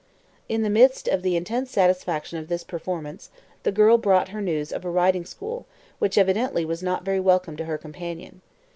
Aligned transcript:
In 0.49 0.63
the 0.63 0.69
midst 0.71 1.07
of 1.07 1.21
the 1.21 1.35
intense 1.35 1.69
satisfaction 1.69 2.39
of 2.39 2.47
this 2.47 2.63
performance, 2.63 3.29
the 3.61 3.71
girl 3.71 3.99
brought 3.99 4.29
her 4.29 4.41
news 4.41 4.73
of 4.73 4.83
a 4.83 4.89
riding 4.89 5.25
school, 5.25 5.67
which 5.99 6.17
evidently 6.17 6.65
was 6.65 6.81
not 6.81 7.05
very 7.05 7.19
welcome 7.19 7.55
to 7.57 7.65
her 7.65 7.77
companion. 7.77 8.41